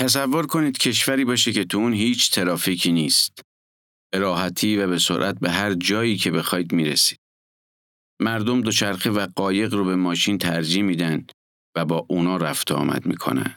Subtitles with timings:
[0.00, 3.40] تصور کنید کشوری باشه که تو اون هیچ ترافیکی نیست.
[4.12, 7.18] به راحتی و به سرعت به هر جایی که بخواید می‌رسید.
[8.20, 11.26] مردم دوچرخه و قایق رو به ماشین ترجیح میدن
[11.76, 13.54] و با اونا رفت آمد می‌کنن.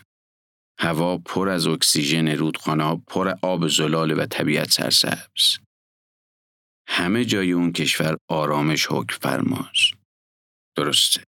[0.79, 5.57] هوا پر از اکسیژن رودخانه پر آب زلال و طبیعت سرسبز.
[6.87, 9.93] همه جای اون کشور آرامش حکم فرماست.
[10.77, 11.23] درسته.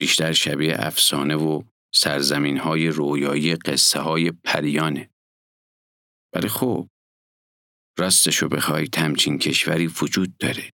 [0.00, 1.62] بیشتر شبیه افسانه و
[2.00, 5.10] سرزمین های رویایی قصه های پریانه.
[6.34, 6.88] ولی خب
[7.98, 10.70] راستشو بخوای تمچین کشوری وجود داره.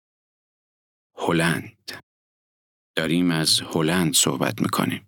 [1.17, 2.03] هلند.
[2.97, 5.08] داریم از هلند صحبت می‌کنیم.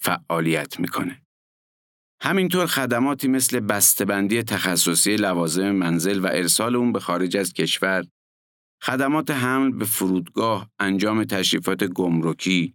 [0.00, 1.22] فعالیت می‌کنه.
[2.22, 8.04] همینطور خدماتی مثل بسته‌بندی تخصصی لوازم منزل و ارسال اون به خارج از کشور،
[8.82, 12.74] خدمات حمل به فرودگاه، انجام تشریفات گمرکی،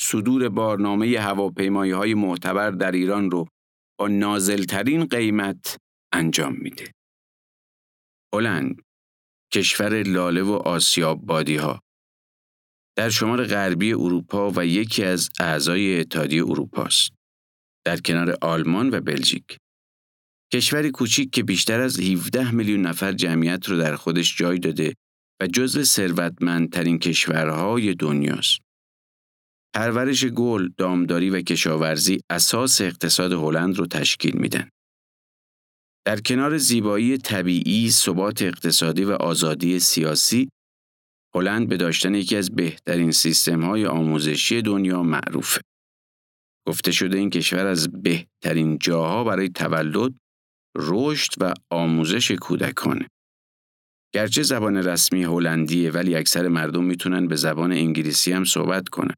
[0.00, 3.46] صدور بارنامه هواپیمایی های معتبر در ایران رو
[3.98, 5.76] با نازلترین قیمت
[6.12, 6.92] انجام میده.
[8.34, 8.82] هلند
[9.52, 11.80] کشور لاله و آسیاب بادی ها
[12.96, 17.10] در شمال غربی اروپا و یکی از اعضای اتحادیه اروپا است.
[17.86, 19.56] در کنار آلمان و بلژیک.
[20.52, 24.94] کشوری کوچیک که بیشتر از 17 میلیون نفر جمعیت رو در خودش جای داده
[25.40, 28.58] و جزو ثروتمندترین کشورهای دنیاست.
[29.74, 34.68] پرورش گل، دامداری و کشاورزی اساس اقتصاد هلند رو تشکیل میدن.
[36.06, 40.48] در کنار زیبایی طبیعی، ثبات اقتصادی و آزادی سیاسی،
[41.34, 45.60] هلند به داشتن یکی از بهترین سیستم‌های آموزشی دنیا معروفه.
[46.66, 50.14] گفته شده این کشور از بهترین جاها برای تولد،
[50.76, 53.08] رشد و آموزش کودکانه.
[54.14, 59.14] گرچه زبان رسمی هلندیه ولی اکثر مردم می‌تونن به زبان انگلیسی هم صحبت کنن.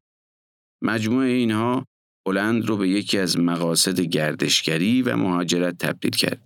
[0.83, 1.85] مجموع اینها
[2.27, 6.45] هلند رو به یکی از مقاصد گردشگری و مهاجرت تبدیل کرد.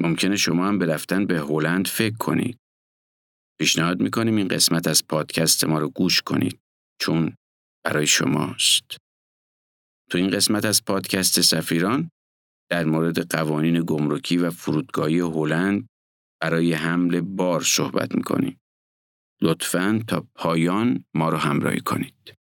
[0.00, 2.58] ممکنه شما هم به رفتن به هلند فکر کنید.
[3.62, 6.60] پیشنهاد می‌کنیم این قسمت از پادکست ما رو گوش کنید
[7.00, 7.34] چون
[7.84, 8.96] برای شماست.
[10.10, 12.10] تو این قسمت از پادکست سفیران
[12.70, 15.86] در مورد قوانین گمرکی و فرودگاهی هلند
[16.40, 18.60] برای حمل بار صحبت می‌کنیم.
[19.42, 22.34] لطفاً تا پایان ما رو همراهی کنید.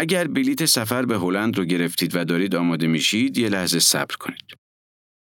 [0.00, 4.54] اگر بلیت سفر به هلند رو گرفتید و دارید آماده میشید یه لحظه صبر کنید.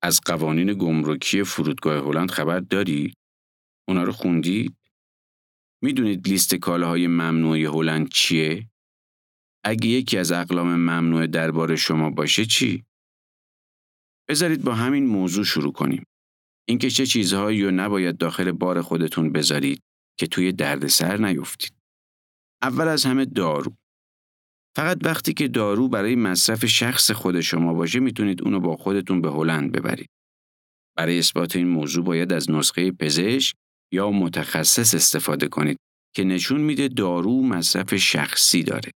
[0.02, 3.18] از قوانین گمرکی فرودگاه هلند خبر دارید؟
[3.88, 4.76] اونا رو خوندید؟
[5.84, 8.70] می‌دونید لیست کالاهای ممنوع هلند چیه؟
[9.64, 12.86] اگه یکی از اقلام ممنوع درباره شما باشه چی؟
[14.30, 16.04] بذارید با همین موضوع شروع کنیم.
[16.68, 19.82] اینکه چه چیزهایی رو نباید داخل بار خودتون بذارید
[20.20, 21.74] که توی دردسر نیفتید.
[22.62, 23.79] اول از همه دارو.
[24.80, 29.32] فقط وقتی که دارو برای مصرف شخص خود شما باشه می‌تونید اونو با خودتون به
[29.32, 30.10] هلند ببرید.
[30.98, 33.56] برای اثبات این موضوع باید از نسخه پزشک
[33.94, 35.78] یا متخصص استفاده کنید
[36.16, 38.92] که نشون میده دارو مصرف شخصی داره.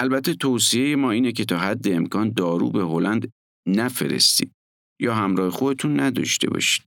[0.00, 3.30] البته توصیه ما اینه که تا حد امکان دارو به هلند
[3.68, 4.52] نفرستید
[5.00, 6.84] یا همراه خودتون نداشته باشید.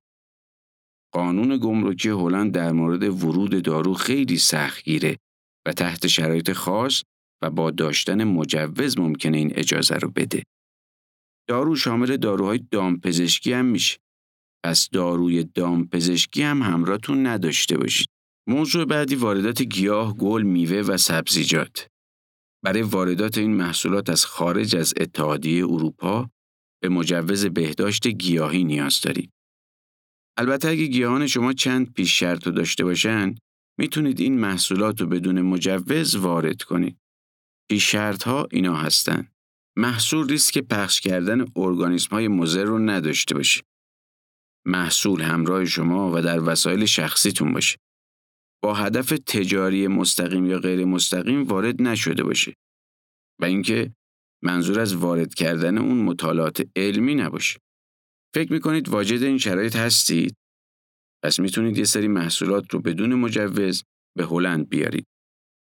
[1.14, 5.18] قانون گمرکی هلند در مورد ورود دارو خیلی سختگیره
[5.68, 7.04] و تحت شرایط خاص
[7.44, 10.44] و با داشتن مجوز ممکنه این اجازه رو بده.
[11.50, 14.00] دارو شامل داروهای دامپزشکی هم میشه.
[14.66, 18.08] پس داروی دامپزشکی هم همراهتون نداشته باشید.
[18.48, 21.88] موضوع بعدی واردات گیاه، گل، میوه و سبزیجات.
[22.64, 26.30] برای واردات این محصولات از خارج از اتحادیه اروپا
[26.82, 29.32] به مجوز بهداشت گیاهی نیاز دارید.
[30.38, 33.36] البته اگه گیاهان شما چند پیش شرط داشته باشن،
[33.80, 36.98] می‌تونید این محصولات رو بدون مجوز وارد کنید.
[37.72, 39.28] پیش شرط ها اینا هستن.
[39.78, 43.62] محصول ریسک پخش کردن ارگانیسم های مضر رو نداشته باشه.
[44.66, 47.78] محصول همراه شما و در وسایل شخصیتون باشه.
[48.64, 52.54] با هدف تجاری مستقیم یا غیر مستقیم وارد نشده باشه.
[53.42, 53.96] و اینکه
[54.44, 57.60] منظور از وارد کردن اون مطالعات علمی نباشه.
[58.36, 60.36] فکر می‌کنید واجد این شرایط هستید؟
[61.24, 63.84] پس می‌تونید یه سری محصولات رو بدون مجوز
[64.18, 65.08] به هلند بیارید.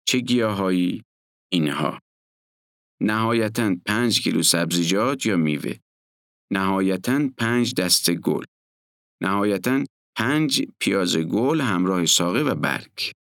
[0.08, 1.02] چه گیاهایی؟
[1.52, 1.98] اینها.
[3.02, 5.74] نهایتا 5 کیلو سبزیجات یا میوه.
[6.52, 8.44] نهایتا 5 دسته گل.
[9.22, 9.84] نهایتا
[10.16, 13.12] 5 پیاز گل همراه ساقه و برگ.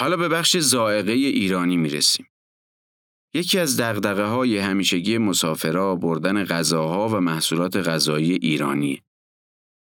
[0.00, 2.26] حالا به بخش زائقه ایرانی می‌رسیم.
[3.34, 9.02] یکی از دقدقه های همیشگی مسافرها بردن غذاها و محصولات غذایی ایرانی.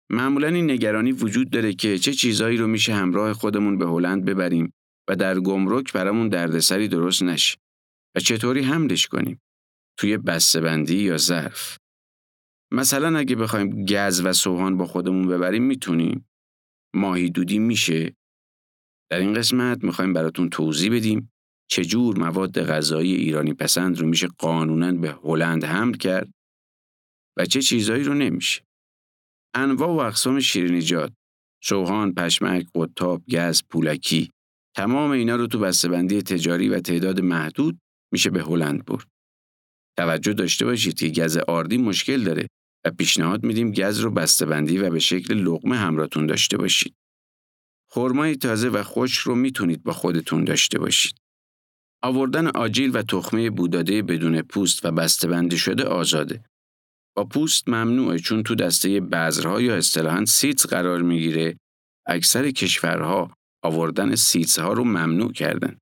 [0.10, 4.74] معمولا این نگرانی وجود داره که چه چیزایی رو میشه همراه خودمون به هلند ببریم
[5.10, 7.58] و در گمرک برامون دردسری درست نشه
[8.16, 9.42] و چطوری حملش کنیم
[10.00, 11.78] توی بسته‌بندی یا ظرف.
[12.72, 16.28] مثلا اگه بخوایم گز و سوهان با خودمون ببریم می‌تونیم
[16.96, 18.16] ماهی دودی میشه
[19.12, 21.32] در این قسمت می‌خوایم براتون توضیح بدیم
[21.70, 26.30] چجور مواد غذایی ایرانی پسند رو میشه قانونا به هلند حمل کرد
[27.38, 28.62] و چه چیزایی رو نمیشه.
[29.56, 31.14] انواع و اقسام شیرینیجات،
[31.64, 34.32] سوهان، پشمک، قطاب، گز، پولکی
[34.76, 37.80] تمام اینا رو تو بسته‌بندی تجاری و تعداد محدود
[38.14, 39.08] میشه به هلند برد.
[39.98, 42.48] توجه داشته باشید که گز آردی مشکل داره
[42.86, 46.96] و پیشنهاد میدیم گز رو بسته‌بندی و به شکل لقمه همراهتون داشته باشید.
[47.96, 51.16] خرمای تازه و خشک رو می‌تونید با خودتون داشته باشید.
[52.04, 56.44] آوردن آجیل و تخمه بوداده بدون پوست و بسته‌بندی شده آزاده.
[57.18, 61.58] با پوست ممنوعه چون تو دسته بذرها یا اصطلاحاً seeds قرار می‌گیره.
[62.08, 63.34] اکثر کشورها
[63.64, 65.78] آوردن seeds ها رو ممنوع کردن.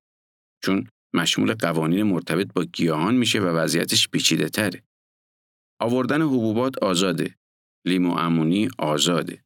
[0.64, 4.82] چون مشمول قوانین مرتبط با گیاهان میشه و وضعیتش پیچیده تره.
[5.80, 7.34] آوردن حبوبات آزاده.
[7.86, 9.44] لیمو امونی آزاده.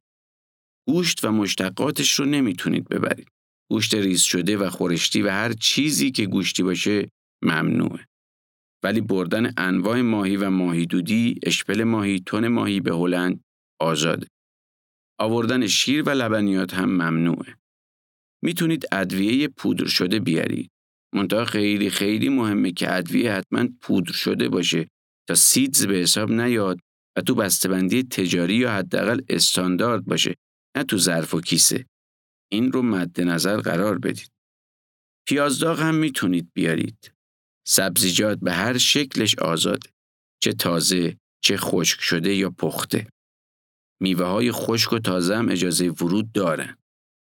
[0.89, 3.29] گوشت و مشتقاتش رو نمی‌تونید ببرید.
[3.71, 7.09] گوشت ریز شده و خورشتی و هر چیزی که گوشتی باشه
[7.43, 8.07] ممنوعه.
[8.85, 13.45] ولی بردن انواع ماهی و ماهی دودی، اشپل ماهی، تن ماهی به هلند
[13.81, 14.27] آزاده.
[15.21, 17.57] آوردن شیر و لبنیات هم ممنوعه.
[18.43, 20.71] می‌تونید ادویه پودر شده بیارید.
[21.15, 24.89] منتها خیلی خیلی مهمه که ادویه حتما پودر شده باشه
[25.29, 26.79] تا سیدز به حساب نیاد
[27.17, 30.35] و تو بسته‌بندی تجاری یا حداقل استاندارد باشه
[30.77, 31.87] نه تو ظرف و کیسه.
[32.53, 34.31] این رو مد نظر قرار بدید.
[35.29, 37.13] پیازداغ هم می‌تونید بیارید.
[37.67, 39.91] سبزیجات به هر شکلش آزاده.
[40.43, 43.07] چه تازه، چه خشک شده یا پخته.
[44.01, 46.77] میوه های خشک و تازه هم اجازه ورود دارن.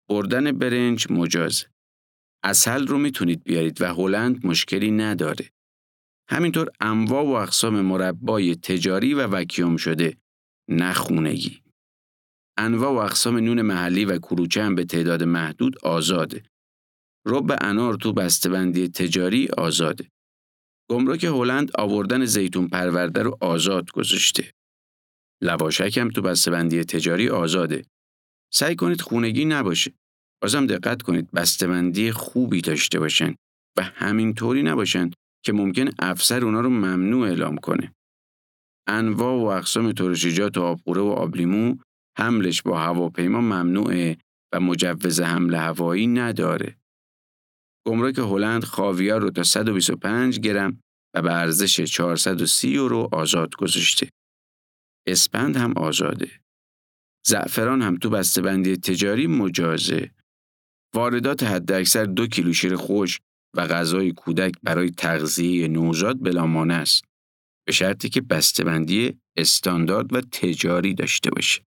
[0.09, 1.65] بردن برنج مجازه.
[2.43, 5.49] اصل رو می‌تونید بیارید و هلند مشکلی نداره.
[6.29, 10.17] همینطور انواع و اقسام مربای تجاری و وکیوم شده
[10.69, 11.61] نخونگی.
[12.61, 16.43] انواع و اقسام نون محلی و کروچه هم به تعداد محدود آزاده.
[17.25, 20.09] رب انار تو بسته‌بندی تجاری آزاده.
[20.91, 24.51] گمرک هلند آوردن زیتون پرورده رو آزاد گذاشته.
[25.43, 27.85] لواشک هم تو بسته‌بندی تجاری آزاده.
[28.53, 29.93] سعی کنید خونگی نباشه.
[30.41, 33.35] بازم دقت کنید بسته‌بندی خوبی داشته باشن
[33.77, 35.11] و همینطوری نباشن
[35.45, 37.93] که ممکن افسر اونا رو ممنوع اعلام کنه.
[38.87, 41.75] انواع و اقسام ترشیجات و آبقوره و آبلیمو
[42.19, 44.17] حملش با هواپیما ممنوعه
[44.53, 46.75] و مجوز حمل هوایی نداره.
[47.87, 50.81] گمرک هلند خاویار رو تا 125 گرم
[51.15, 54.09] و به ارزش 430 یورو آزاد گذاشته.
[55.07, 56.41] اسپند هم آزاده.
[57.25, 60.11] زعفران هم تو بسته‌بندی تجاری مجازه.
[60.95, 63.19] واردات حداکثر دو کیلو شیر خوش
[63.55, 67.03] و غذای کودک برای تغذیه نوزاد بلامانه است.
[67.67, 71.68] به شرطی که بسته‌بندی استاندارد و تجاری داشته باشه.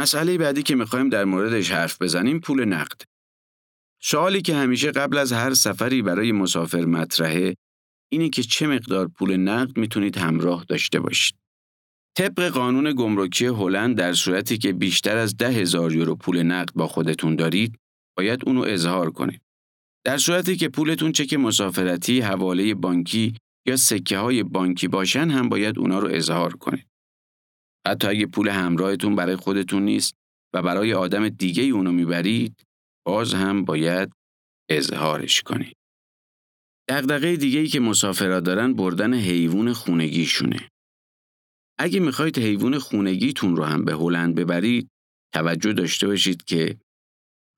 [0.00, 3.02] مسئله بعدی که می‌خوایم در موردش حرف بزنیم پول نقد.
[4.02, 7.54] سوالی که همیشه قبل از هر سفری برای مسافر مطرحه
[8.12, 11.36] اینه که چه مقدار پول نقد می‌تونید همراه داشته باشید.
[12.16, 16.86] طبق قانون گمرکی هلند در صورتی که بیشتر از ده هزار یورو پول نقد با
[16.86, 17.78] خودتون دارید،
[18.16, 19.40] باید اونو اظهار کنید.
[20.04, 23.34] در صورتی که پولتون چک مسافرتی، حواله بانکی
[23.66, 26.89] یا سکه های بانکی باشن هم باید اونا رو اظهار کنید.
[27.86, 30.14] حتی اگه پول همراهتون برای خودتون نیست
[30.54, 32.62] و برای آدم دیگه اونو می‌برید،
[33.06, 34.12] باز هم باید
[34.70, 35.76] اظهارش کنید.
[36.88, 40.68] دغدغه دیگه ای که مسافرها دارن بردن حیوان خونگیشونه.
[41.78, 44.88] اگه می‌خواید حیوان خونگیتون رو هم به هلند ببرید،
[45.34, 46.78] توجه داشته باشید که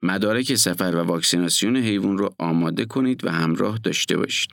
[0.05, 4.52] مدارک سفر و واکسیناسیون حیوان رو آماده کنید و همراه داشته باشید.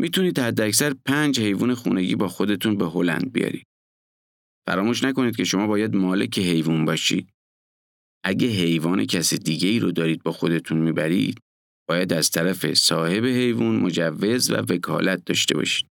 [0.00, 3.66] می‌تونید حداکثر پنج حیوان خونگی با خودتون به هلند بیارید.
[4.70, 7.32] فراموش نکنید که شما باید مالک حیوان باشید.
[8.24, 11.40] اگه حیوان کسی دیگه ای رو دارید با خودتون می‌برید،
[11.88, 15.86] باید از طرف صاحب حیوان مجوز و وکالت داشته باشید.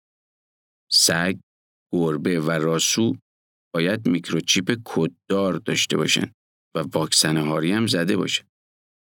[0.91, 1.37] سگ،
[1.93, 3.17] گربه و راسو
[3.75, 6.33] باید میکروچیپ کددار داشته باشن
[6.75, 8.45] و واکسن هاری هم زده باشه.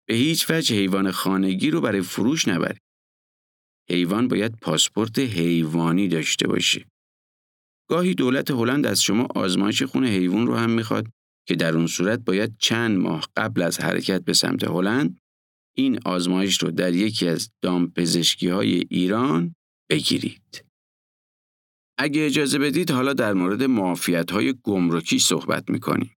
[0.08, 2.82] به هیچ وجه حیوان خانگی رو برای فروش نبرید.
[3.90, 6.86] حیوان باید پاسپورت حیوانی داشته باشه.
[7.88, 11.06] گاهی دولت هلند از شما آزمایش خون حیوان رو هم می‌خواد
[11.49, 15.20] که در اون صورت باید چند ماه قبل از حرکت به سمت هلند
[15.76, 19.54] این آزمایش رو در یکی از دامپزشکی های ایران
[19.90, 20.64] بگیرید.
[21.99, 26.16] اگه اجازه بدید حالا در مورد معافیت های گمرکی صحبت می‌کنیم.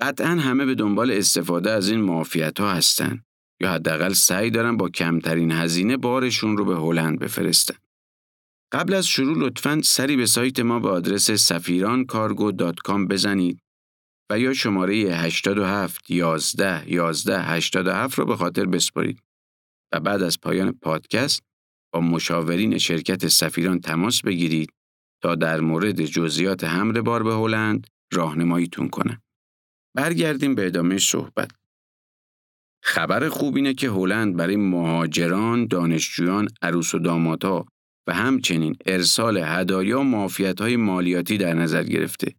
[0.00, 3.22] قطعا همه به دنبال استفاده از این معافیت ها هستن
[3.60, 7.83] یا حداقل سعی دارن با کمترین هزینه بارشون رو به هلند بفرستن.
[8.74, 13.60] قبل از شروع لطفاً سری به سایت ما به آدرس سفیرانکارگو.com بزنید
[14.30, 19.18] و یا شماره 87 11 11 87 را به خاطر بسپارید
[19.92, 21.42] و بعد از پایان پادکست
[21.92, 24.72] با مشاورین شرکت سفیران تماس بگیرید
[25.22, 29.22] تا در مورد جزئیات حمل بار به هلند راهنماییتون کنند.
[29.96, 31.50] برگردیم به ادامه صحبت.
[32.82, 37.66] خبر خوب اینه که هلند برای مهاجران، دانشجویان، عروس و دامادها
[38.06, 42.34] و همچنین ارسال هدایا معافیت های مالیاتی در نظر گرفته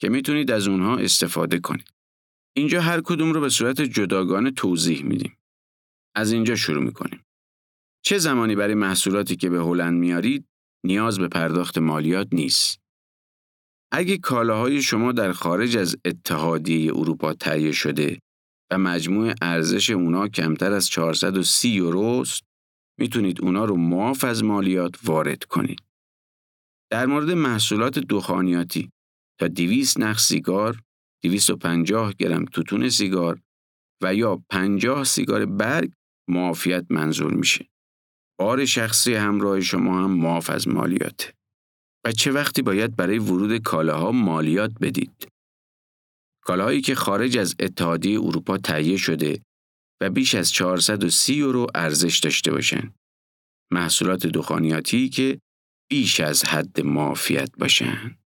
[0.00, 1.90] که می‌تونید از اونها استفاده کنید.
[2.56, 5.36] اینجا هر کدوم رو به صورت جداگانه توضیح میدیم.
[6.14, 7.24] از اینجا شروع می‌کنیم.
[8.04, 10.44] چه زمانی برای محصولاتی که به هلند میارید
[10.86, 12.80] نیاز به پرداخت مالیات نیست.
[13.92, 18.18] اگه کالاهای شما در خارج از اتحادیه اروپا تهیه شده
[18.72, 22.42] و مجموع ارزش اونا کمتر از 430 یوروست
[22.98, 25.80] می‌تونید اونا رو معاف از مالیات وارد کنید.
[26.90, 28.90] در مورد محصولات دخانیاتی
[29.40, 30.82] تا 200 نخ سیگار،
[31.24, 33.40] 250 گرم توتون سیگار
[34.02, 35.92] و یا 50 سیگار برگ
[36.28, 37.68] معافیت منظور میشه.
[38.38, 41.34] بار شخصی همراه شما هم معاف از مالیاته.
[42.04, 45.28] و چه وقتی باید برای ورود کالاها مالیات بدید؟
[46.42, 49.40] کالاهایی که خارج از اتحادیه اروپا تهیه شده
[50.00, 52.94] و بیش از 430 یورو ارزش داشته باشند.
[53.72, 55.40] محصولات دخانیاتی که
[55.90, 58.17] بیش از حد معافیت باشند.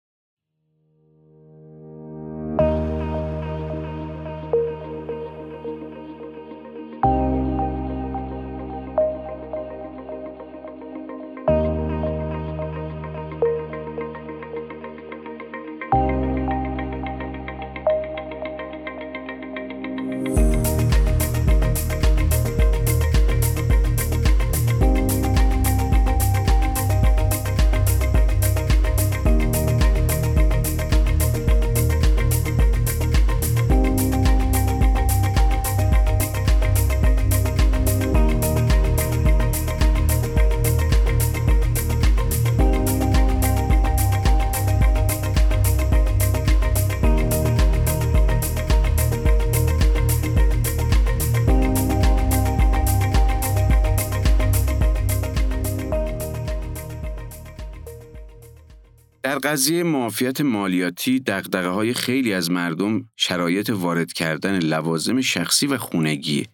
[59.43, 66.47] قضیه معافیت مالیاتی دقدقه های خیلی از مردم شرایط وارد کردن لوازم شخصی و خونگیه.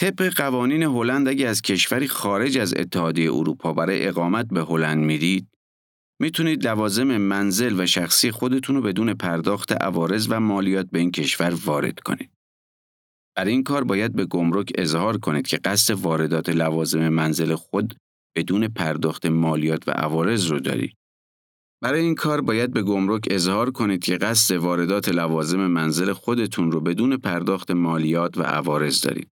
[0.00, 5.48] طبق قوانین هلند اگه از کشوری خارج از اتحادیه اروپا برای اقامت به هلند میرید
[6.20, 11.54] می‌تونید لوازم منزل و شخصی خودتون رو بدون پرداخت عوارض و مالیات به این کشور
[11.64, 12.30] وارد کنید.
[13.36, 17.96] برای این کار باید به گمرک اظهار کنید که قصد واردات لوازم منزل خود
[18.36, 20.96] بدون پرداخت مالیات و عوارض رو دارید.
[21.82, 26.80] برای این کار باید به گمرک اظهار کنید که قصد واردات لوازم منزل خودتون رو
[26.80, 29.28] بدون پرداخت مالیات و عوارض دارید.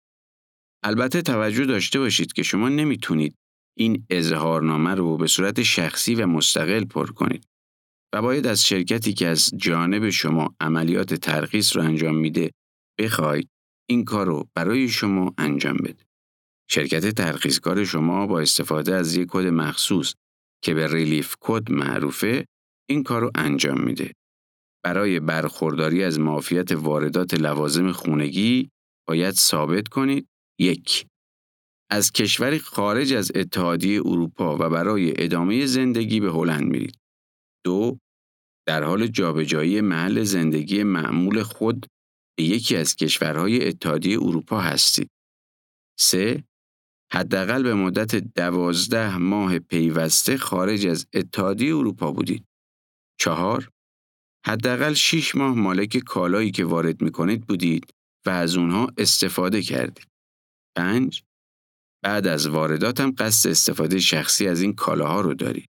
[0.83, 3.35] البته توجه داشته باشید که شما نمی‌تونید
[3.77, 7.45] این اظهارنامه رو به صورت شخصی و مستقل پر کنید
[8.13, 12.51] و باید از شرکتی که از جانب شما عملیات ترخیص رو انجام میده
[12.99, 13.49] بخواید
[13.89, 16.05] این کار رو برای شما انجام بده.
[16.69, 20.13] شرکت ترخیصکار شما با استفاده از یک کد مخصوص
[20.63, 22.45] که به ریلیف کد معروفه
[22.89, 24.11] این کار رو انجام میده.
[24.83, 28.69] برای برخورداری از معافیت واردات لوازم خونگی
[29.07, 30.27] باید ثابت کنید
[30.59, 31.05] یک
[31.91, 36.97] از کشوری خارج از اتحادیه اروپا و برای ادامه زندگی به هلند میرید.
[37.65, 37.97] دو
[38.67, 41.85] در حال جابجایی محل زندگی معمول خود
[42.37, 45.09] به یکی از کشورهای اتحادیه اروپا هستید.
[45.99, 46.43] سه
[47.13, 52.45] حداقل به مدت دوازده ماه پیوسته خارج از اتحادیه اروپا بودید.
[53.19, 53.69] چهار
[54.45, 57.93] حداقل 6 ماه مالک کالایی که وارد می کنید بودید
[58.25, 60.07] و از اونها استفاده کردید.
[60.77, 61.23] 5.
[62.03, 65.69] بعد از واردات هم قصد استفاده شخصی از این کالاها رو دارید.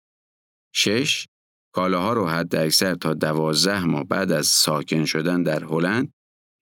[0.76, 1.28] 6.
[1.73, 6.12] کالاها رو حد اکثر تا 12 ماه بعد از ساکن شدن در هلند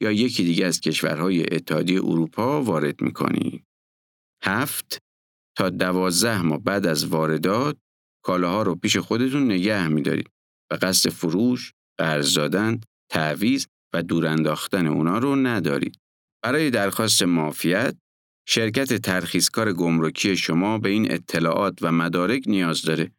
[0.02, 3.64] یا یکی دیگه از کشورهای اتحادیه اروپا وارد می کنید.
[4.46, 4.98] 7.
[5.58, 7.78] تا 12 ماه بعد از واردات
[8.24, 10.30] کالاها رو پیش خودتون نگه میدارید
[10.72, 12.82] و قصد فروش، قرض دادن،
[13.12, 16.00] تعویض و دور انداختن اونا رو ندارید.
[16.44, 17.96] برای درخواست معافیت
[18.48, 23.12] شرکت ترخیصکار گمرکی شما به این اطلاعات و مدارک نیاز داره.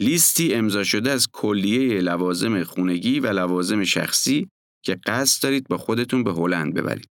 [0.00, 4.48] لیستی امضا شده از کلیه لوازم خونگی و لوازم شخصی
[4.84, 7.13] که قصد دارید با خودتون به هلند ببرید.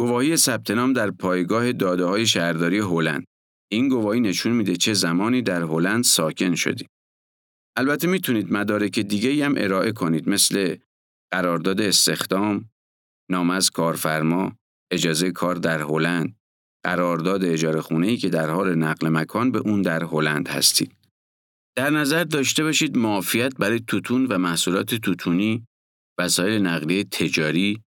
[0.00, 3.24] گواهی ثبت نام در پایگاه داده های شهرداری هلند.
[3.72, 6.88] این گواهی نشون میده چه زمانی در هلند ساکن شدید.
[7.76, 10.76] البته می‌تونید مدارک دیگه هم ارائه کنید مثل
[11.32, 12.70] قرارداد استخدام،
[13.30, 14.56] نام از کارفرما،
[14.92, 16.36] اجازه کار در هلند،
[16.84, 20.96] قرارداد اجاره خونه ای که در حال نقل مکان به اون در هلند هستید.
[21.76, 25.64] در نظر داشته باشید معافیت برای توتون و محصولات توتونی،
[26.20, 27.82] وسایل نقلیه تجاری،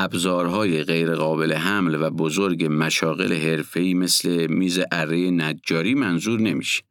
[0.00, 6.82] ابزارهای غیرقابل حمل و بزرگ مشاغل حرفه‌ای مثل میز اره نجاری منظور نمیشه.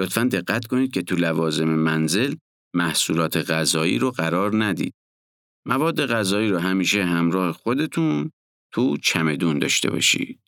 [0.00, 2.34] لطفا دقت کنید که تو لوازم منزل
[2.74, 4.94] محصولات غذایی رو قرار ندید.
[5.66, 8.30] مواد غذایی رو همیشه همراه خودتون
[8.72, 10.40] تو چمدون داشته باشید.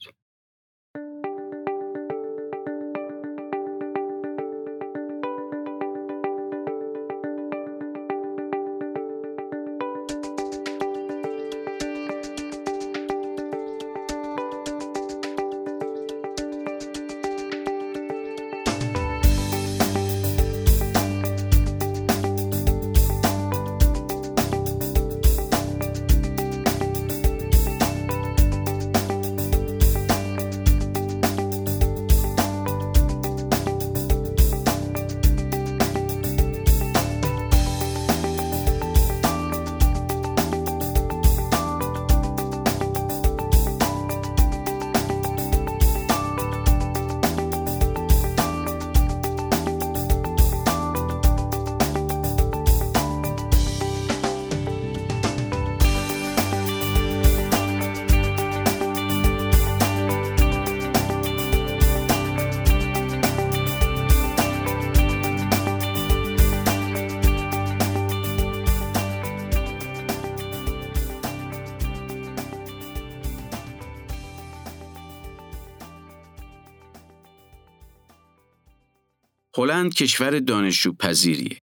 [79.59, 81.59] هلند کشور دانشجو پذیریه.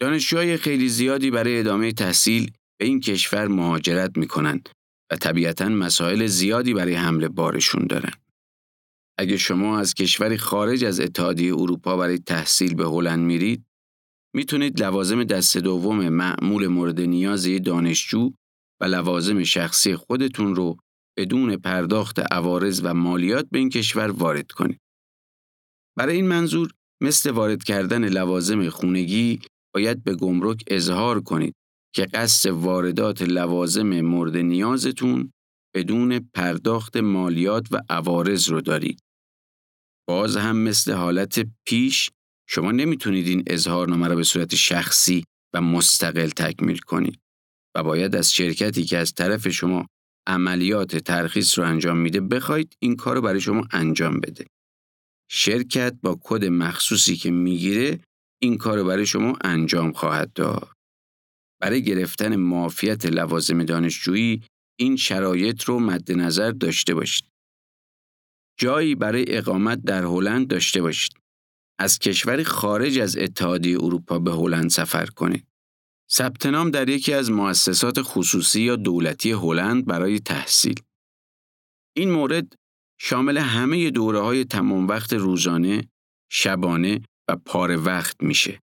[0.00, 4.62] دانشجوهای خیلی زیادی برای ادامه تحصیل به این کشور مهاجرت می‌کنن
[5.12, 8.12] و طبیعتا مسائل زیادی برای حمل بارشون دارن.
[9.18, 13.64] اگه شما از کشوری خارج از اتحادیه اروپا برای تحصیل به هلند میرید،
[14.34, 18.30] می‌تونید لوازم دست دوم معمول مورد نیاز دانشجو
[18.80, 20.76] و لوازم شخصی خودتون رو
[21.18, 24.85] بدون پرداخت عوارض و مالیات به این کشور وارد کنید.
[25.98, 26.70] برای این منظور
[27.02, 29.40] مثل وارد کردن لوازم خونگی
[29.74, 31.54] باید به گمرک اظهار کنید
[31.94, 35.32] که قصد واردات لوازم مورد نیازتون
[35.74, 39.00] بدون پرداخت مالیات و عوارض رو دارید.
[40.08, 42.10] باز هم مثل حالت پیش
[42.48, 47.20] شما نمی‌تونید این اظهارنامه را به صورت شخصی و مستقل تکمیل کنید
[47.76, 49.86] و باید از شرکتی که از طرف شما
[50.26, 54.44] عملیات ترخیص رو انجام میده بخواید این کار رو برای شما انجام بده.
[55.30, 58.00] شرکت با کد مخصوصی که می‌گیره
[58.42, 60.68] این کار برای شما انجام خواهد داد.
[61.60, 64.42] برای گرفتن معافیت لوازم دانشجویی
[64.78, 67.24] این شرایط رو مد نظر داشته باشید.
[68.58, 71.12] جایی برای اقامت در هلند داشته باشید.
[71.78, 75.46] از کشوری خارج از اتحادیه اروپا به هلند سفر کنید.
[76.12, 80.80] ثبت نام در یکی از مؤسسات خصوصی یا دولتی هلند برای تحصیل.
[81.96, 82.54] این مورد
[83.00, 85.88] شامل همه دوره های تمام وقت روزانه،
[86.32, 88.60] شبانه و پار وقت میشه.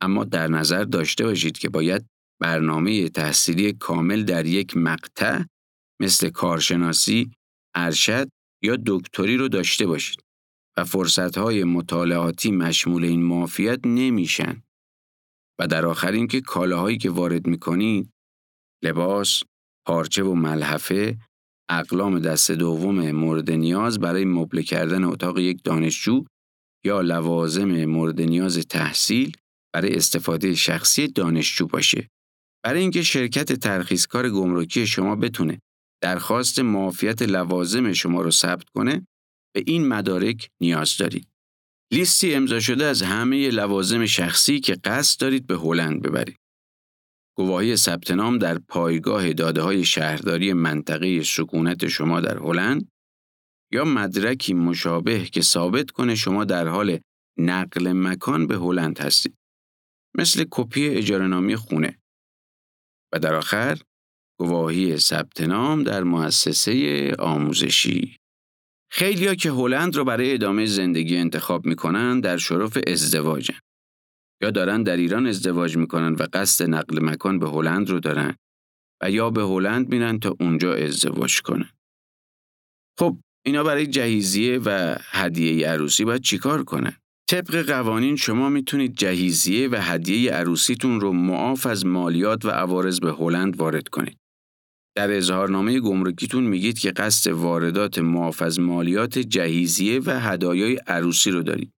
[0.00, 2.06] اما در نظر داشته باشید که باید
[2.40, 5.42] برنامه تحصیلی کامل در یک مقطع
[6.00, 7.30] مثل کارشناسی،
[7.74, 8.28] ارشد
[8.62, 10.22] یا دکتری رو داشته باشید
[10.76, 14.62] و فرصتهای مطالعاتی مشمول این معافیت نمیشن.
[15.60, 18.10] و در آخر اینکه کالاهایی که وارد می‌کنید
[18.84, 19.42] لباس،
[19.86, 21.18] پارچه و ملحفه،
[21.70, 26.24] اقلام دست دوم مورد نیاز برای مبله کردن اتاق یک دانشجو
[26.84, 29.36] یا لوازم مورد نیاز تحصیل
[29.74, 32.08] برای استفاده شخصی دانشجو باشه.
[32.64, 35.58] برای اینکه شرکت ترخیصکار گمرکی شما بتونه
[36.02, 39.06] درخواست معافیت لوازم شما رو ثبت کنه
[39.54, 41.28] به این مدارک نیاز دارید.
[41.92, 46.36] لیستی امضا شده از همه لوازم شخصی که قصد دارید به هلند ببرید.
[47.38, 52.88] گواهی ثبت نام در پایگاه داده های شهرداری منطقه سکونت شما در هلند
[53.72, 57.00] یا مدرکی مشابه که ثابت کنه شما در حال
[57.38, 59.34] نقل مکان به هلند هستید.
[60.14, 61.98] مثل کپی اجاره خونه.
[63.12, 63.78] و در آخر
[64.38, 68.16] گواهی ثبت نام در مؤسسه آموزشی.
[68.90, 73.58] خیلیا که هلند رو برای ادامه زندگی انتخاب می‌کنن در شرف ازدواجن.
[74.42, 78.36] یا دارن در ایران ازدواج می‌کنن و قصد نقل مکان به هلند رو دارن
[79.02, 81.70] و یا به هلند میرن تا اونجا ازدواج کنن.
[82.98, 86.96] خب اینا برای جهیزیه و هدیه عروسی باید چیکار کنن؟
[87.30, 93.12] طبق قوانین شما می‌تونید جهیزیه و هدیه عروسیتون رو معاف از مالیات و عوارض به
[93.12, 94.18] هلند وارد کنید.
[94.96, 101.42] در اظهارنامه گمرکیتون میگید که قصد واردات معاف از مالیات جهیزیه و هدایای عروسی رو
[101.42, 101.72] دارید.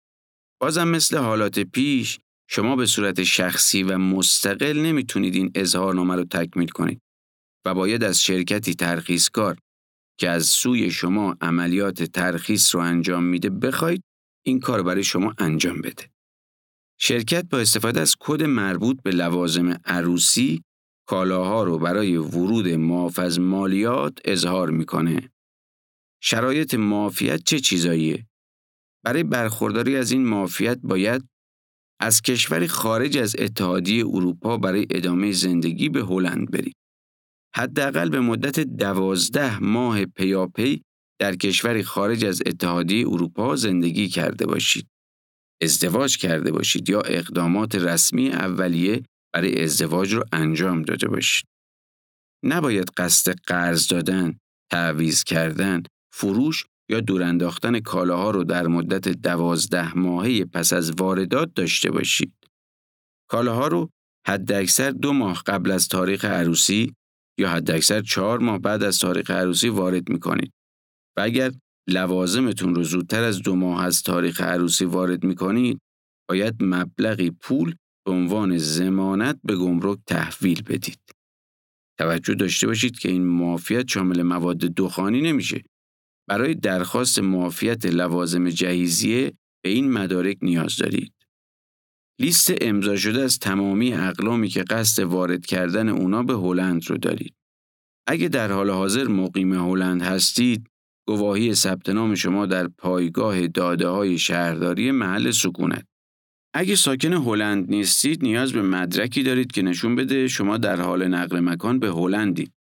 [0.62, 2.20] بازم مثل حالات پیش
[2.52, 7.02] شما به صورت شخصی و مستقل نمی‌تونید این اظهارنامه رو تکمیل کنید
[7.66, 9.58] و باید از شرکتی ترخیصکار
[10.20, 14.04] که از سوی شما عملیات ترخیص رو انجام میده بخواید
[14.46, 16.10] این کار برای شما انجام بده.
[17.00, 20.62] شرکت با استفاده از کد مربوط به لوازم عروسی
[21.08, 25.32] کالاها رو برای ورود معاف از مالیات اظهار می‌کنه.
[26.22, 28.28] شرایط معافیت چه چیزاییه؟
[29.04, 31.30] برای برخورداری از این معافیت باید
[32.02, 36.76] از کشوری خارج از اتحادیه اروپا برای ادامه زندگی به هلند برید.
[37.56, 40.82] حداقل به مدت دوازده ماه پیاپی
[41.20, 44.88] در کشوری خارج از اتحادیه اروپا زندگی کرده باشید.
[45.62, 51.46] ازدواج کرده باشید یا اقدامات رسمی اولیه برای ازدواج رو انجام داده باشید.
[52.46, 54.38] نباید قصد قرض دادن،
[54.72, 55.84] تعویز کردن،
[56.14, 62.34] فروش یا دورانداختن کالاها رو در مدت دوازده ماهه پس از واردات داشته باشید.
[63.30, 63.90] کالاها رو
[64.28, 66.94] حداکثر دو ماه قبل از تاریخ عروسی
[67.40, 70.52] یا حداکثر چهار ماه بعد از تاریخ عروسی وارد می کنید.
[71.18, 71.52] و اگر
[71.90, 75.80] لوازمتون رو زودتر از دو ماه از تاریخ عروسی وارد می کنید،
[76.30, 77.76] باید مبلغی پول
[78.06, 81.00] به عنوان زمانت به گمرک تحویل بدید.
[82.00, 85.64] توجه داشته باشید که این معافیت شامل مواد دخانی نمیشه.
[86.30, 91.14] برای درخواست معافیت لوازم جهیزیه به این مدارک نیاز دارید.
[92.20, 97.34] لیست امضا شده از تمامی اقلامی که قصد وارد کردن اونا به هلند رو دارید.
[98.08, 100.70] اگه در حال حاضر مقیم هلند هستید،
[101.08, 105.86] گواهی ثبت نام شما در پایگاه داده های شهرداری محل سکونت.
[106.54, 111.40] اگه ساکن هلند نیستید نیاز به مدرکی دارید که نشون بده شما در حال نقل
[111.40, 112.54] مکان به هلندید.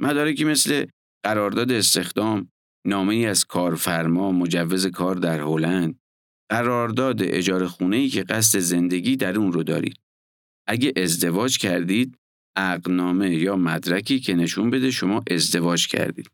[0.00, 0.86] مدارکی مثل
[1.24, 2.50] قرارداد استخدام،
[2.86, 6.00] نامه ای از کارفرما، مجوز کار در هلند،
[6.50, 9.96] قرارداد اجاره خونه ای که قصد زندگی در اون رو دارید.
[10.66, 12.16] اگه ازدواج کردید،
[12.56, 16.30] عقدنامه یا مدرکی که نشون بده شما ازدواج کردید.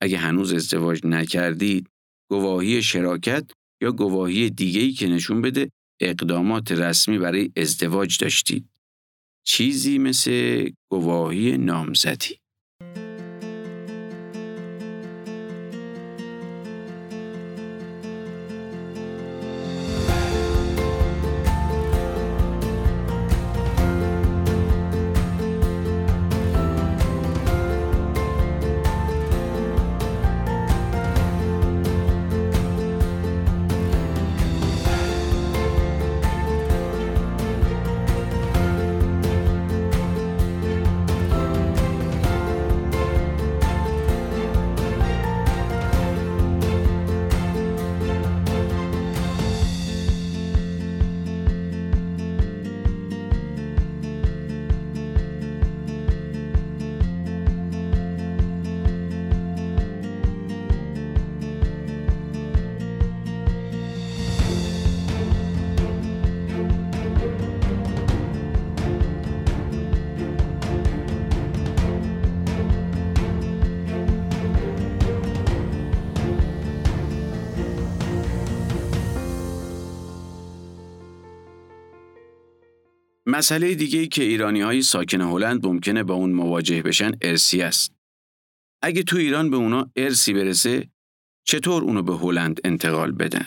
[0.00, 1.88] اگه هنوز ازدواج نکردید،
[2.30, 3.50] گواهی شراکت
[3.82, 8.68] یا گواهی دیگه‌ای که نشون بده اقدامات رسمی برای ازدواج داشتید.
[9.46, 12.38] چیزی مثل گواهی نامزدی.
[83.36, 87.92] مسئله دیگه ای که ایرانی های ساکن هلند ممکنه با اون مواجه بشن ارسی است.
[88.82, 90.90] اگه تو ایران به اونا ارسی برسه
[91.46, 93.46] چطور اونو به هلند انتقال بدن؟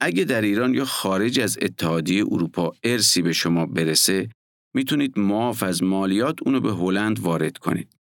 [0.00, 4.28] اگه در ایران یا خارج از اتحادیه اروپا ارسی به شما برسه
[4.74, 7.96] می‌تونید معاف از مالیات اونو به هلند وارد کنید.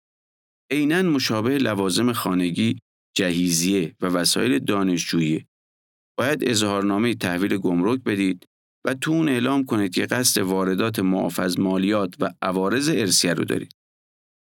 [0.71, 2.79] عینا مشابه لوازم خانگی،
[3.16, 5.47] جهیزیه و وسایل دانشجویی
[6.19, 8.49] باید اظهارنامه تحویل گمرک بدید
[8.85, 13.45] و تو اون اعلام کنید که قصد واردات معاف از مالیات و عوارض ارسیه رو
[13.45, 13.73] دارید.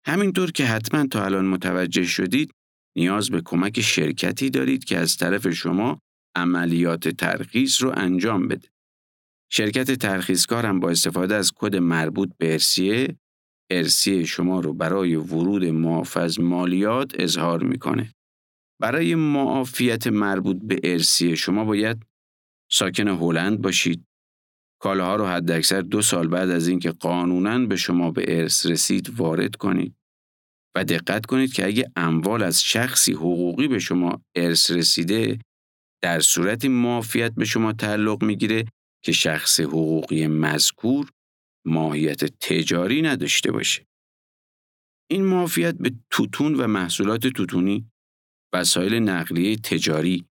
[0.06, 2.52] همینطور که حتما تا الان متوجه شدید
[2.98, 6.00] نیاز به کمک شرکتی دارید که از طرف شما
[6.36, 8.68] عملیات ترخیص رو انجام بده.
[9.52, 13.18] شرکت ترخیصکار هم با استفاده از کد مربوط به ارسیه
[13.72, 18.13] ارسیه شما رو برای ورود معاف از مالیات اظهار می‌کنه.
[18.82, 22.06] برای معافیت مربوط به ارسیه شما باید
[22.72, 24.07] ساکن هلند باشید.
[24.80, 29.56] کالاها رو حداکثر دو سال بعد از اینکه قانونا به شما به ارث رسید وارد
[29.56, 29.96] کنید.
[30.76, 35.40] و دقت کنید که اگه اموال از شخصی حقوقی به شما ارث رسیده
[36.04, 38.66] در صورتی معافیت به شما تعلق می‌گیره
[39.06, 41.10] که شخص حقوقی مذکور
[41.66, 43.88] ماهیت تجاری نداشته باشه.
[45.12, 47.92] این معافیت به توتون و محصولات توتونی،
[48.54, 50.26] وسایل نقلیه تجاری،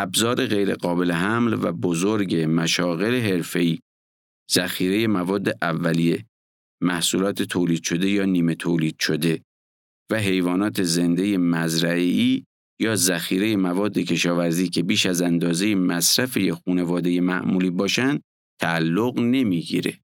[0.00, 3.78] ابزار غیرقابل حمل و بزرگ مشاغل حرفه‌ای،
[4.52, 6.26] ذخیره مواد اولیه،
[6.82, 9.42] محصولات تولید شده یا نیمه تولید شده
[10.10, 12.44] و حیوانات زنده مزرعی
[12.80, 18.20] یا ذخیره مواد کشاورزی که بیش از اندازه مصرف یک خانواده معمولی باشند
[18.60, 19.98] تعلق نمی‌گیره.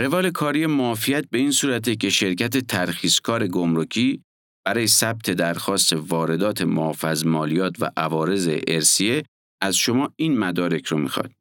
[0.00, 4.22] روال کاری معافیت به این صورته که شرکت ترخیصکار گمرکی
[4.66, 9.22] برای ثبت درخواست واردات معاف از مالیات و عوارض ارسیه
[9.60, 11.32] از شما این مدارک رو می‌خواد.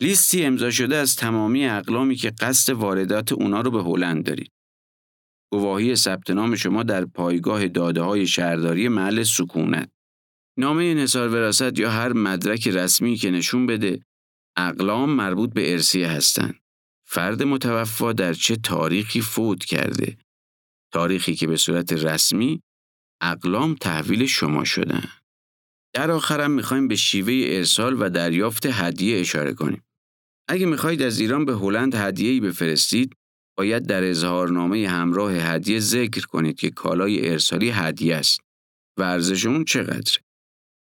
[0.00, 4.52] لیستی امضا شده از تمامی اقلامی که قصد واردات اونا رو به هلند دارید.
[5.52, 9.90] گواهی ثبت نام شما در پایگاه داده های شهرداری محل سکونت.
[10.58, 14.04] نامه نثار وراست یا هر مدرک رسمی که نشون بده
[14.56, 16.54] اقلام مربوط به ارسیه هستند.
[17.06, 20.16] فرد متوفا در چه تاریخی فوت کرده.
[20.92, 22.62] تاریخی که به صورت رسمی
[23.20, 25.08] اقلام تحویل شما شدن.
[25.94, 29.82] در آخرم می‌خوایم به شیوه ارسال و دریافت هدیه اشاره کنیم.
[30.48, 33.14] اگه می‌خواهید از ایران به هلند هدیه‌ای بفرستید،
[33.58, 38.40] باید در اظهارنامه همراه هدیه ذکر کنید که کالای ارسالی هدیه است
[38.98, 40.18] و ارزش اون چقدر.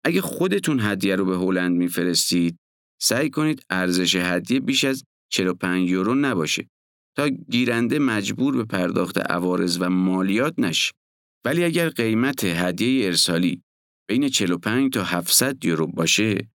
[0.05, 2.57] اگه خودتون هدیه رو به هلند میفرستید،
[3.01, 6.67] سعی کنید ارزش هدیه بیش از 45 یورو نباشه
[7.17, 10.91] تا گیرنده مجبور به پرداخت عوارض و مالیات نشه.
[11.45, 13.61] ولی اگر قیمت هدیه ارسالی
[14.09, 16.49] بین 45 تا 700 یورو باشه،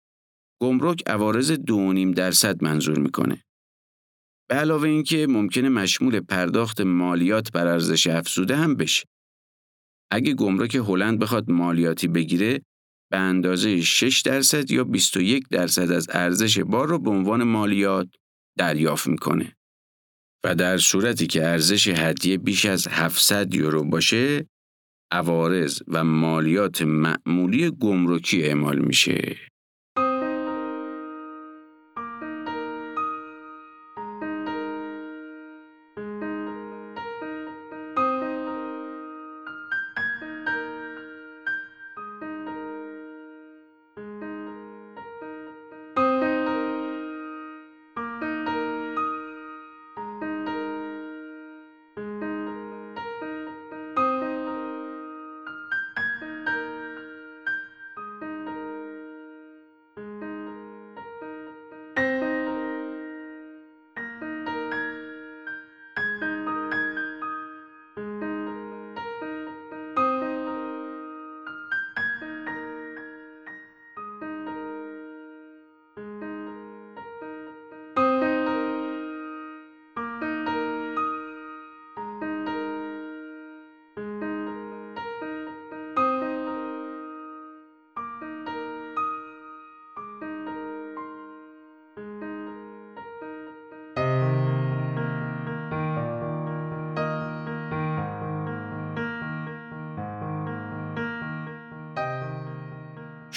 [0.62, 3.44] گمرک عوارض 2.5 درصد منظور می‌کنه.
[4.50, 9.04] به علاوه اینکه ممکنه مشمول پرداخت مالیات بر ارزش افزوده هم بشه.
[10.12, 12.60] اگه گمرک هلند بخواد مالیاتی بگیره
[13.10, 18.08] به اندازه 6 درصد یا 21 درصد از ارزش بار رو به عنوان مالیات
[18.58, 19.56] دریافت می‌کنه.
[20.44, 24.46] و در صورتی که ارزش هدیه بیش از 700 یورو باشه،
[25.12, 29.49] عوارض و مالیات معمولی گمرکی اعمال میشه.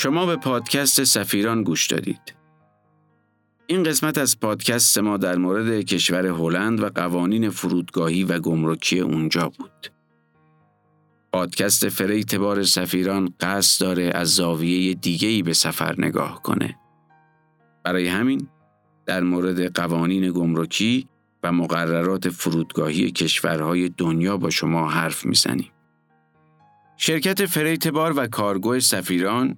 [0.04, 2.36] شما به پادکست سفیران گوش دادید.
[3.68, 9.50] این قسمت از پادکست ما در مورد کشور هلند و قوانین فرودگاهی و گمرکی اونجا
[9.50, 9.92] بود.
[11.34, 16.76] پادکست فریت بار سفیران قصد داره از زاویه دیگهی به سفر نگاه کنه.
[17.84, 18.48] برای همین
[19.06, 21.08] در مورد قوانین گمرکی
[21.44, 25.72] و مقررات فرودگاهی کشورهای دنیا با شما حرف می‌زنیم.
[26.98, 29.58] شرکت freight بار و کارگو سفیران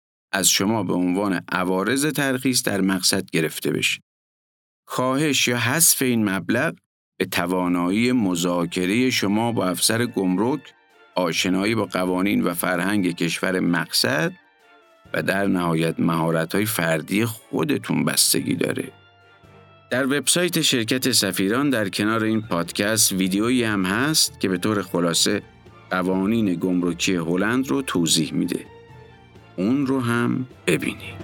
[0.31, 4.01] از شما به عنوان عوارض ترخیص در مقصد گرفته بشه.
[4.85, 6.75] کاهش یا حذف این مبلغ
[7.17, 10.59] به توانایی مذاکره شما با افسر گمرک،
[11.15, 14.33] آشنایی با قوانین و فرهنگ کشور مقصد
[15.13, 18.91] و در نهایت مهارت‌های فردی خودتون بستگی داره.
[19.91, 25.41] در وبسایت شرکت سفیران در کنار این پادکست ویدیویی هم هست که به طور خلاصه
[25.89, 28.65] قوانین گمرکی هلند رو توضیح میده.
[29.55, 31.21] اون رو هم ببینید.